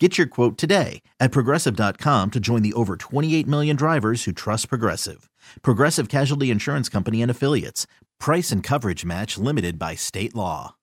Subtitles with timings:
[0.00, 4.68] Get your quote today at progressive.com to join the over 28 million drivers who trust
[4.68, 5.30] Progressive.
[5.62, 7.86] Progressive Casualty Insurance Company and Affiliates.
[8.18, 10.74] Price and coverage match limited by state law.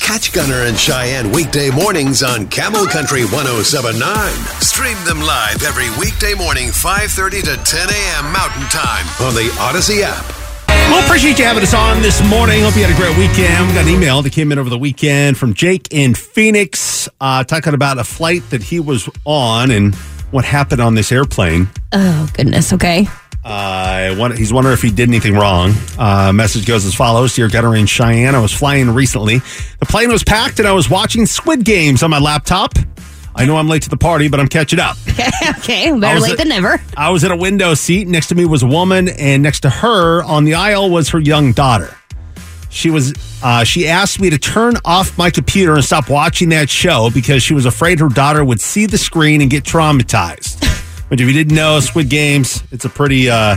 [0.00, 4.32] Catch Gunner and Cheyenne weekday mornings on Camel Country 1079.
[4.60, 8.32] Stream them live every weekday morning, 5.30 to 10 a.m.
[8.32, 10.45] Mountain Time on the Audacy app.
[10.88, 12.62] Well, appreciate you having us on this morning.
[12.62, 13.68] Hope you had a great weekend.
[13.68, 17.44] We got an email that came in over the weekend from Jake in Phoenix uh,
[17.44, 19.94] talking about a flight that he was on and
[20.30, 21.68] what happened on this airplane.
[21.92, 22.72] Oh, goodness.
[22.72, 23.08] Okay.
[23.44, 25.72] Uh, he's wondering if he did anything wrong.
[25.98, 29.38] Uh, message goes as follows Dear Gunner in Cheyenne, I was flying recently.
[29.80, 32.72] The plane was packed and I was watching Squid Games on my laptop.
[33.34, 34.96] I know I'm late to the party, but I'm catching up.
[35.58, 35.90] Okay.
[35.90, 36.80] I Better late at- than never.
[36.96, 38.08] I was in a window seat.
[38.08, 41.18] Next to me was a woman, and next to her on the aisle was her
[41.20, 41.96] young daughter.
[42.70, 43.14] She was.
[43.42, 47.42] Uh, she asked me to turn off my computer and stop watching that show because
[47.42, 50.64] she was afraid her daughter would see the screen and get traumatized.
[51.10, 53.56] Which, if you didn't know, Squid Games, it's a pretty, uh,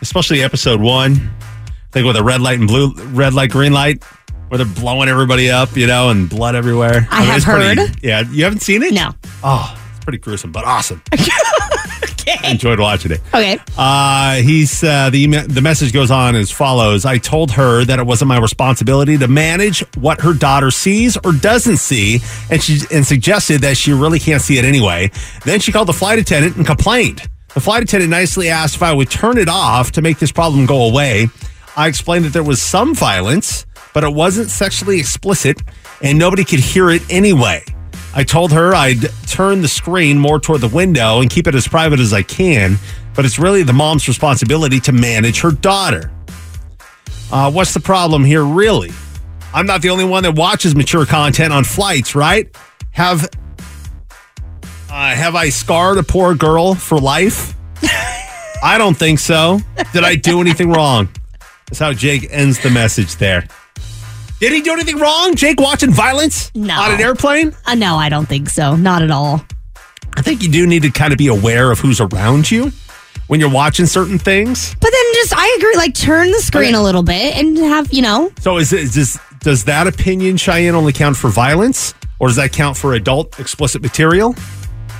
[0.00, 1.12] especially episode one.
[1.14, 4.02] I think with a red light and blue, red light, green light,
[4.48, 7.08] where they're blowing everybody up, you know, and blood everywhere.
[7.10, 8.02] I have it's pretty- heard.
[8.02, 8.92] yeah, you haven't seen it?
[8.94, 9.12] No.
[9.42, 11.02] Oh, pretty gruesome, but awesome.
[12.26, 13.20] I enjoyed watching it.
[13.28, 13.58] Okay.
[13.76, 17.04] Uh, he's uh, the email, the message goes on as follows.
[17.04, 21.32] I told her that it wasn't my responsibility to manage what her daughter sees or
[21.32, 25.10] doesn't see, and she and suggested that she really can't see it anyway.
[25.44, 27.22] Then she called the flight attendant and complained.
[27.54, 30.66] The flight attendant nicely asked if I would turn it off to make this problem
[30.66, 31.28] go away.
[31.76, 35.62] I explained that there was some violence, but it wasn't sexually explicit,
[36.02, 37.64] and nobody could hear it anyway.
[38.16, 41.66] I told her I'd turn the screen more toward the window and keep it as
[41.66, 42.78] private as I can,
[43.14, 46.12] but it's really the mom's responsibility to manage her daughter.
[47.32, 48.92] Uh, what's the problem here, really?
[49.52, 52.54] I'm not the only one that watches mature content on flights, right?
[52.92, 53.28] Have
[54.88, 57.54] uh, have I scarred a poor girl for life?
[58.62, 59.58] I don't think so.
[59.92, 61.08] Did I do anything wrong?
[61.66, 63.48] That's how Jake ends the message there.
[64.44, 65.34] Did he do anything wrong?
[65.36, 66.78] Jake watching violence No.
[66.78, 67.56] on an airplane?
[67.64, 68.76] Uh, no, I don't think so.
[68.76, 69.42] Not at all.
[70.18, 72.70] I think you do need to kind of be aware of who's around you
[73.28, 74.74] when you're watching certain things.
[74.82, 76.78] But then just, I agree, like turn the screen Okay.
[76.78, 80.36] a little bit and have, you know, So is, it, is this, does that opinion,
[80.36, 81.94] Cheyenne, only count for violence?
[82.18, 84.34] Or does that count for adult explicit material?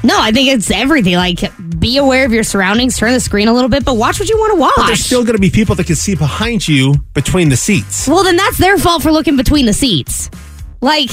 [0.04, 1.14] No, I think it's everything.
[1.14, 1.40] Like
[1.78, 4.36] be aware of your surroundings, turn the screen a little bit, but watch what you
[4.38, 4.72] want to watch.
[4.76, 8.06] But there's still going to be people that can see behind you between the seats.
[8.06, 10.30] well, then that's their fault for looking between the seats.
[10.80, 11.10] Like,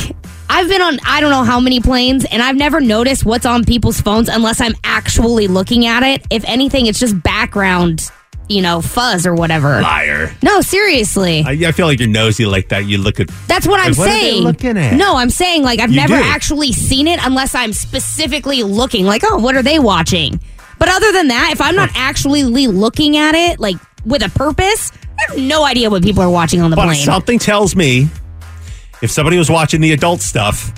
[0.49, 3.63] I've been on I don't know how many planes, and I've never noticed what's on
[3.63, 6.25] people's phones unless I'm actually looking at it.
[6.29, 8.11] If anything, it's just background,
[8.51, 9.81] you know, fuzz or whatever.
[9.81, 10.35] Liar.
[10.43, 11.43] No, seriously.
[11.45, 12.85] I, I feel like you're nosy like that.
[12.85, 13.29] You look at.
[13.47, 14.43] That's what I'm Like, what saying.
[14.43, 14.93] looking at?
[14.95, 16.23] No, I'm saying like I've You never do.
[16.23, 19.05] actually seen it unless I'm specifically looking.
[19.05, 20.39] Like, oh, what are they watching?
[20.77, 23.75] But other than that, if I'm not actually looking at it, like
[24.05, 27.03] with a purpose, I have no idea what people are watching on the But plane.
[27.05, 28.07] something tells me
[29.01, 30.73] if somebody was watching the adult stuff,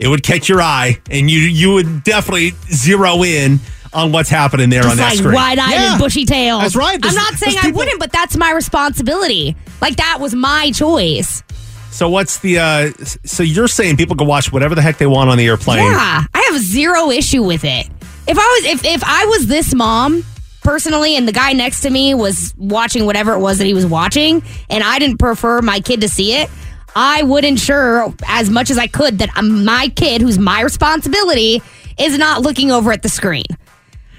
[0.00, 3.60] it would catch your eye and you you would definitely zero in
[3.94, 5.34] on what's happening there on Just that like screen.
[5.34, 5.92] wide eyed Yeah.
[5.92, 6.62] and bushy tailed.
[6.62, 6.98] That's right.
[7.02, 9.56] I'm not saying I people- wouldn't, but that's my responsibility.
[9.80, 11.42] Like that was my choice.
[11.90, 12.58] So what's the?
[12.58, 12.90] uh
[13.24, 15.78] So you're saying people can watch whatever the heck they want on the airplane?
[15.84, 17.86] Yeah, I have zero issue with it.
[18.26, 20.24] If I was if if I was this mom
[20.62, 23.86] personally and the guy next to me was watching whatever it was that he was
[23.86, 26.50] watching and I didn't prefer my kid to see it,
[26.96, 31.62] I would ensure as much as I could that my kid who's my responsibility
[31.98, 33.44] is not looking over at the screen.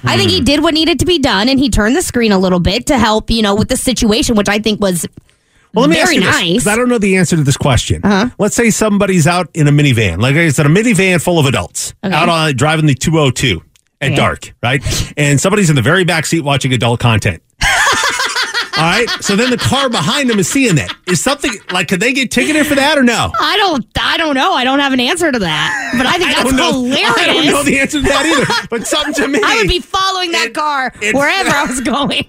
[0.06, 2.40] I think he did what needed to be done and he turned the screen a
[2.40, 5.06] little bit to help, you know, with the situation which I think was
[5.74, 6.64] Well, let me ask very you this, nice.
[6.64, 8.02] 'cause I don't know the answer to this question.
[8.04, 8.30] Uh-huh.
[8.40, 11.94] Let's say somebody's out in a minivan, like I said, a minivan full of adults,
[12.04, 12.14] Okay.
[12.16, 13.62] out on driving the 202
[14.02, 14.16] at Okay.
[14.16, 14.82] dark, right?
[15.18, 17.42] And somebody's in the very back seat watching adult content.
[18.78, 19.08] All right.
[19.22, 20.94] So then the car behind them is seeing that.
[21.08, 23.32] Is something like, could they get ticketed for that or no?
[23.40, 24.54] I don't I don't know.
[24.54, 25.94] I don't have an answer to that.
[25.98, 26.72] But I think I that's know.
[26.72, 27.12] hilarious.
[27.18, 28.68] I don't know the answer to that either.
[28.70, 29.40] But something to me.
[29.44, 32.26] I would be following that It- car it- wherever I was going.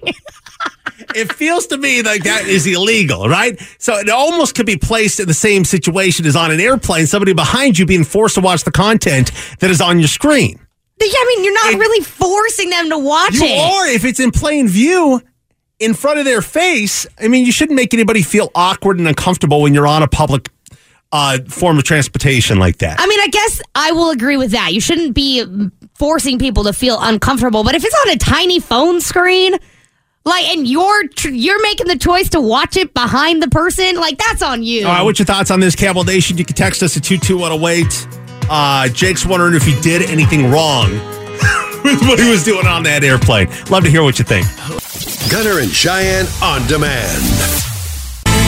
[1.15, 3.59] it feels to me like that is illegal, right?
[3.79, 7.33] So it almost could be placed in the same situation as on an airplane, somebody
[7.33, 10.59] behind you being forced to watch the content that is on your screen.
[10.99, 13.59] Yeah, I mean, you're not It- really forcing them to watch You it.
[13.59, 15.21] are if it's in plain view.
[15.79, 17.05] In front of their face.
[17.19, 20.49] I mean, you shouldn't make anybody feel awkward and uncomfortable when you're on a public
[21.11, 22.99] uh, form of transportation like that.
[22.99, 24.73] I mean, I guess I will agree with that.
[24.73, 25.45] You shouldn't be
[25.95, 29.55] forcing people to feel uncomfortable, but if it's on a tiny phone screen,
[30.25, 34.17] like, and you're tr- you're making the choice to watch it behind the person, like
[34.17, 34.85] that's on you.
[34.85, 36.37] All right, what's your thoughts on this, Camel Nation?
[36.37, 38.45] You can text us at 22108.
[38.49, 40.91] Uh, Jake's wondering if he did anything wrong
[41.83, 43.47] with what he was doing on that airplane.
[43.69, 44.45] Love to hear what you think.
[45.29, 47.21] Gunner and Cheyenne on demand.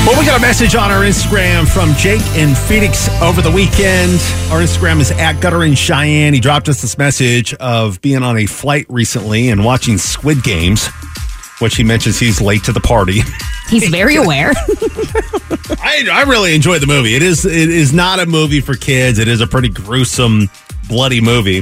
[0.05, 4.13] Well, we got a message on our Instagram from Jake in Phoenix over the weekend.
[4.49, 6.33] Our Instagram is at Gunner and Cheyenne.
[6.33, 10.87] He dropped us this message of being on a flight recently and watching Squid Games,
[11.59, 13.21] which he mentions he's late to the party.
[13.69, 14.51] He's very aware.
[15.77, 17.13] I, I really enjoyed the movie.
[17.13, 19.19] It is it is not a movie for kids.
[19.19, 20.49] It is a pretty gruesome,
[20.87, 21.61] bloody movie.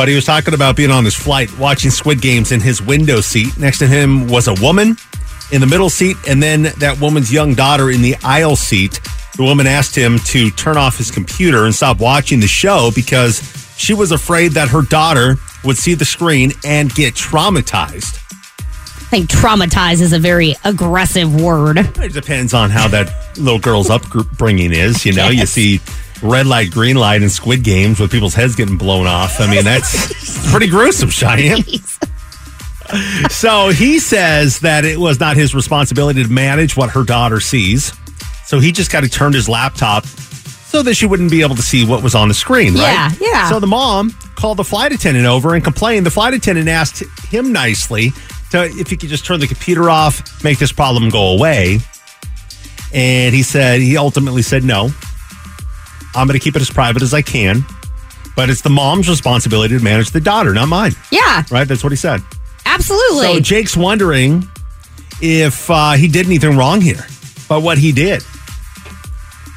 [0.00, 3.20] But he was talking about being on his flight, watching Squid Games in his window
[3.20, 3.58] seat.
[3.58, 4.96] Next to him was a woman
[5.52, 8.98] in the middle seat, and then that woman's young daughter in the aisle seat.
[9.36, 13.42] The woman asked him to turn off his computer and stop watching the show because
[13.76, 18.16] she was afraid that her daughter would see the screen and get traumatized.
[18.58, 21.76] I think traumatize is a very aggressive word.
[21.76, 25.04] It depends on how that little girl's upbringing is.
[25.04, 25.78] You know, you see
[26.22, 29.40] red light, green light, and Squid Games with people's heads getting blown off.
[29.40, 31.64] I mean, that's pretty gruesome, Cheyenne.
[33.30, 37.92] So he says that it was not his responsibility to manage what her daughter sees.
[38.46, 41.62] So he just kind of turned his laptop so that she wouldn't be able to
[41.62, 42.80] see what was on the screen, right?
[42.80, 43.48] Yeah, yeah.
[43.48, 46.06] So the mom called the flight attendant over and complained.
[46.06, 48.10] The flight attendant asked him nicely
[48.50, 51.78] to if he could just turn the computer off, make this problem go away.
[52.92, 54.90] And he said he ultimately said no.
[56.14, 57.64] I'm going to keep it as private as I can,
[58.36, 60.92] but it's the mom's responsibility to manage the daughter, not mine.
[61.12, 61.66] Yeah, Right?
[61.68, 62.20] That's what he said.
[62.66, 63.26] absolutely.
[63.34, 64.48] So Jake's wondering
[65.20, 67.04] if uh, he did anything wrong here,
[67.48, 68.22] but what he did.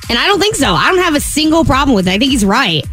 [0.09, 0.73] and I don't think so.
[0.73, 2.11] I don't have a single problem with it.
[2.11, 2.83] I think he's right.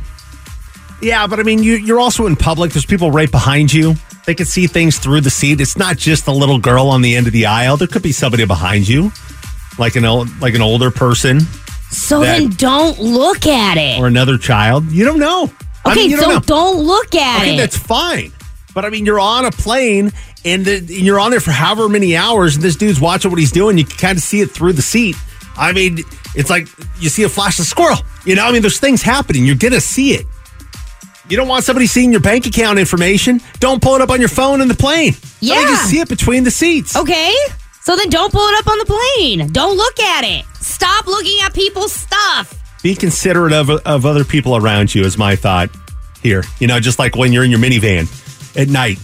[1.02, 2.72] Yeah, but I mean, you, you're also in public.
[2.72, 3.94] There's people right behind you.
[4.26, 5.60] They can see things through the seat.
[5.60, 7.76] It's not just the little girl on the end of the aisle.
[7.78, 9.10] There could be somebody behind you,
[9.78, 11.40] like an old, like an older person
[11.90, 13.98] So That- then don't look at it.
[14.00, 14.90] or another child.
[14.90, 15.50] You don't know.
[15.84, 16.40] I okay, mean, you so don't know.
[16.40, 17.58] don't look at Okay, it.
[17.58, 18.32] that's fine.
[18.74, 20.12] But I mean, you're on a plane
[20.44, 23.40] and, the, and you're on there for however many hours, and this dude's watching what
[23.40, 23.76] he's doing.
[23.78, 25.16] You can kind of see it through the seat.
[25.56, 25.98] I mean,
[26.34, 26.68] it's like
[27.00, 27.98] you see a flash of squirrel.
[28.24, 29.44] You know, I mean, there's things happening.
[29.44, 30.26] You're gonna see it.
[31.28, 33.40] You don't want somebody seeing your bank account information.
[33.58, 35.16] Don't pull it up on your phone in the plane.
[35.40, 35.54] Yeah.
[35.64, 36.94] can see it between the seats.
[36.96, 37.32] Okay.
[37.90, 39.48] So then don't pull it up on the plane.
[39.48, 40.44] Don't look at it.
[40.60, 42.54] Stop looking at people's stuff.
[42.84, 45.70] Be considerate of, of other people around you, is my thought
[46.22, 46.44] here.
[46.60, 48.06] You know, just like when you're in your minivan
[48.56, 49.00] at night,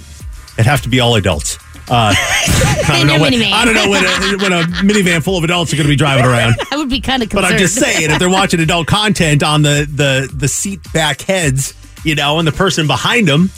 [0.57, 1.57] it have to be all adults.
[1.91, 3.35] Uh, I don't when.
[3.35, 5.97] I don't know when a, when a minivan full of adults are going to be
[5.97, 6.55] driving around.
[6.71, 7.45] I would be kind of But.
[7.45, 11.75] I'm just saying, if they're watching adult content on the, the, the seat back heads,
[12.05, 13.51] you know, and the person behind them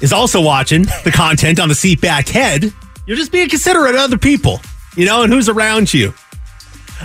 [0.00, 2.72] is also watching the content on the seat back head,
[3.10, 4.60] you're just being considerate of other people,
[4.96, 6.12] you know, and who's around you.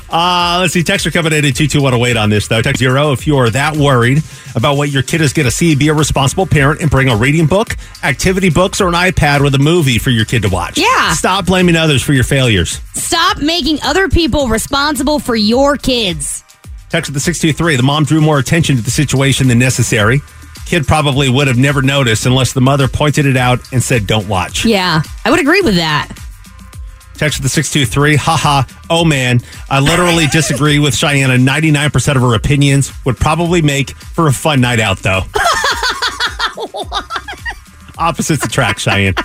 [0.10, 0.84] Uh, let's see.
[0.84, 2.62] Texter coming in at 22108 on this, though.
[2.62, 4.22] Text zero if you're that worried
[4.56, 5.76] about what your kid is going to see.
[5.76, 9.56] Be a responsible parent and bring a reading book, activity books, or an iPad with
[9.56, 10.78] a movie for your kid to watch.
[10.78, 11.14] Yeah.
[11.14, 12.82] Stop blaming others for your failures.
[12.94, 16.44] Stop making other people responsible for your kids.
[16.89, 17.77] Text with the 623.
[17.77, 20.22] The mom drew more attention to the situation than necessary.
[20.65, 24.27] Kid probably would have never noticed unless the mother pointed it out and said, don't
[24.27, 24.65] watch.
[24.65, 26.10] Yeah, I would agree with that.
[27.17, 28.15] Text the 623.
[28.17, 28.63] Haha.
[28.89, 29.39] Oh man.
[29.69, 31.29] I literally disagree with Cheyenne.
[31.29, 35.22] 99% of her opinions would probably make for a fun night out, though.
[37.98, 39.15] Opposites attract, Cheyenne.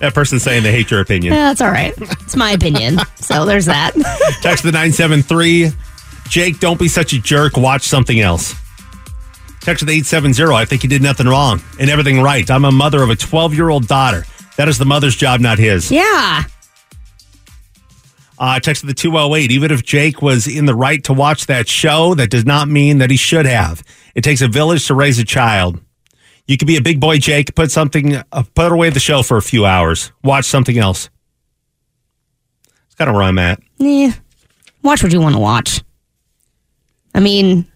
[0.00, 1.32] That person saying they hate your opinion.
[1.32, 1.94] Yeah, that's all right.
[1.96, 2.98] It's my opinion.
[3.16, 3.92] so there's that.
[4.42, 5.70] Text the 973.
[6.28, 7.56] Jake, don't be such a jerk.
[7.56, 8.54] Watch something else.
[9.60, 10.54] Text the 870.
[10.54, 12.48] I think he did nothing wrong and everything right.
[12.50, 14.24] I'm a mother of a 12 year old daughter.
[14.56, 15.90] That is the mother's job, not his.
[15.90, 16.44] Yeah.
[18.38, 19.50] Uh, text the 208.
[19.50, 22.98] Even if Jake was in the right to watch that show, that does not mean
[22.98, 23.82] that he should have.
[24.14, 25.80] It takes a village to raise a child.
[26.46, 27.54] You could be a big boy, Jake.
[27.54, 30.12] Put something, uh, put away the show for a few hours.
[30.22, 31.10] Watch something else.
[32.86, 33.60] It's kind of where I'm at.
[33.78, 34.12] Yeah.
[34.82, 35.82] Watch what you want to watch.
[37.14, 37.66] I mean,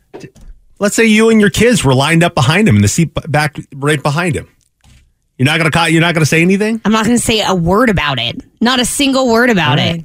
[0.80, 3.58] Let's say you and your kids were lined up behind him in the seat back
[3.74, 4.48] right behind him.
[5.36, 6.80] You're not gonna ca- you're not gonna say anything.
[6.86, 8.42] I'm not going to say a word about it.
[8.62, 10.04] Not a single word about All it.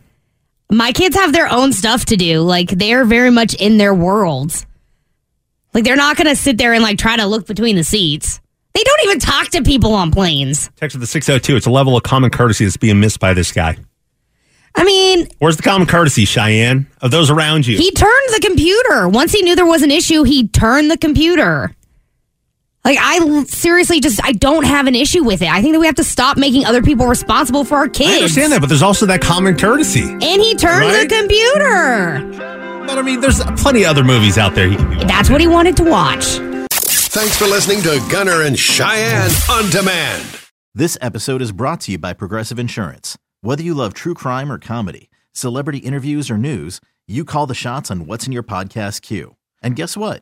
[0.71, 2.41] My kids have their own stuff to do.
[2.41, 4.65] Like they're very much in their worlds.
[5.73, 8.39] Like they're not going to sit there and like try to look between the seats.
[8.73, 10.69] They don't even talk to people on planes.
[10.75, 11.55] Text of the 602.
[11.55, 13.77] It's a level of common courtesy that's being missed by this guy.
[14.77, 17.77] I mean, Where's the common courtesy, Cheyenne, of those around you?
[17.77, 19.07] he turned the computer.
[19.07, 21.73] Once he knew there was an issue, he turned the computer.
[22.85, 25.49] Like, I seriously just, I don't have an issue with it.
[25.49, 28.11] I think that we have to stop making other people responsible for our kids.
[28.11, 30.03] I understand that, but there's also that common courtesy.
[30.03, 31.09] And he turned Right?
[31.09, 32.85] the computer.
[32.85, 35.05] But I mean, there's plenty of other movies out there he can do.
[35.07, 36.25] That's what he wanted to watch.
[36.77, 40.23] Thanks for listening to Gunner and Cheyenne on demand.
[40.75, 43.17] This episode is brought to you by Progressive Insurance.
[43.41, 47.89] Whether you love true crime or comedy, celebrity interviews or news, you call the shots
[47.89, 49.37] on what's in your podcast queue.
[49.63, 50.21] And guess what?